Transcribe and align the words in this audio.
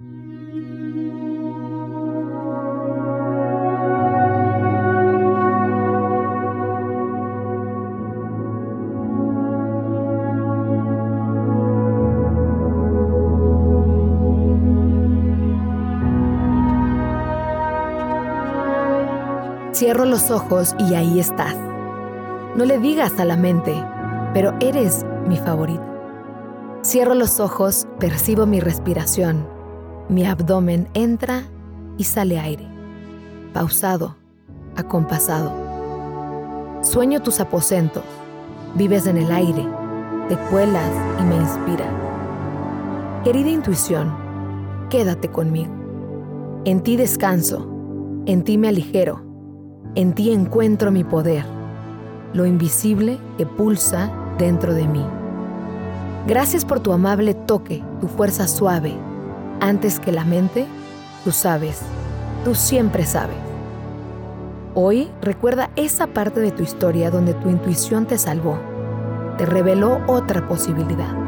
Cierro 0.00 0.16
los 20.06 20.30
ojos 20.30 20.74
y 20.78 20.94
ahí 20.94 21.20
estás. 21.20 21.54
No 22.56 22.64
le 22.64 22.78
digas 22.78 23.12
a 23.18 23.26
la 23.26 23.36
mente, 23.36 23.74
pero 24.32 24.54
eres 24.60 25.04
mi 25.26 25.36
favorita. 25.36 25.84
Cierro 26.82 27.12
los 27.12 27.38
ojos, 27.38 27.86
percibo 27.98 28.46
mi 28.46 28.60
respiración. 28.60 29.59
Mi 30.10 30.26
abdomen 30.26 30.86
entra 30.92 31.44
y 31.96 32.04
sale 32.04 32.38
aire. 32.38 32.66
Pausado, 33.54 34.16
acompasado. 34.76 35.50
Sueño 36.82 37.22
tus 37.22 37.40
aposentos. 37.40 38.04
Vives 38.74 39.06
en 39.06 39.16
el 39.16 39.32
aire. 39.32 39.66
Te 40.28 40.36
cuelas 40.50 40.90
y 41.18 41.22
me 41.22 41.36
inspira. 41.36 41.86
Querida 43.24 43.48
intuición, 43.48 44.14
quédate 44.90 45.28
conmigo. 45.28 45.72
En 46.66 46.82
ti 46.82 46.96
descanso. 46.96 47.66
En 48.26 48.44
ti 48.44 48.58
me 48.58 48.68
aligero 48.68 49.30
en 49.96 50.12
ti 50.12 50.30
encuentro 50.30 50.92
mi 50.92 51.02
poder, 51.02 51.44
lo 52.32 52.46
invisible 52.46 53.18
que 53.36 53.44
pulsa 53.44 54.08
dentro 54.38 54.72
de 54.72 54.86
mí. 54.86 55.04
Gracias 56.28 56.64
por 56.64 56.78
tu 56.78 56.92
amable 56.92 57.34
toque, 57.34 57.82
tu 58.00 58.06
fuerza 58.06 58.46
suave. 58.46 58.94
Antes 59.60 60.00
que 60.00 60.10
la 60.10 60.24
mente, 60.24 60.66
tú 61.22 61.32
sabes, 61.32 61.80
tú 62.44 62.54
siempre 62.54 63.04
sabes. 63.04 63.36
Hoy 64.74 65.10
recuerda 65.20 65.70
esa 65.76 66.06
parte 66.06 66.40
de 66.40 66.50
tu 66.50 66.62
historia 66.62 67.10
donde 67.10 67.34
tu 67.34 67.50
intuición 67.50 68.06
te 68.06 68.16
salvó, 68.16 68.58
te 69.36 69.44
reveló 69.44 70.00
otra 70.06 70.48
posibilidad. 70.48 71.19